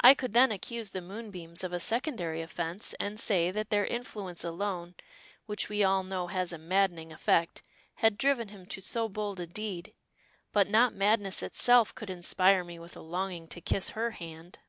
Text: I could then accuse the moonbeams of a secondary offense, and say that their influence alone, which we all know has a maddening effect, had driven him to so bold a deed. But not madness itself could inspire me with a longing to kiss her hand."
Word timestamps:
I 0.00 0.14
could 0.14 0.32
then 0.32 0.52
accuse 0.52 0.90
the 0.90 1.00
moonbeams 1.02 1.64
of 1.64 1.72
a 1.72 1.80
secondary 1.80 2.40
offense, 2.40 2.94
and 3.00 3.18
say 3.18 3.50
that 3.50 3.70
their 3.70 3.84
influence 3.84 4.44
alone, 4.44 4.94
which 5.46 5.68
we 5.68 5.82
all 5.82 6.04
know 6.04 6.28
has 6.28 6.52
a 6.52 6.56
maddening 6.56 7.10
effect, 7.12 7.62
had 7.96 8.16
driven 8.16 8.46
him 8.50 8.66
to 8.66 8.80
so 8.80 9.08
bold 9.08 9.40
a 9.40 9.46
deed. 9.48 9.92
But 10.52 10.70
not 10.70 10.94
madness 10.94 11.42
itself 11.42 11.92
could 11.92 12.10
inspire 12.10 12.62
me 12.62 12.78
with 12.78 12.96
a 12.96 13.00
longing 13.02 13.48
to 13.48 13.60
kiss 13.60 13.88
her 13.90 14.12
hand." 14.12 14.60